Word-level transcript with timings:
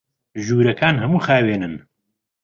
ژوورەکان 0.45 0.95
هەموو 1.03 1.23
خاوێنن. 1.25 1.75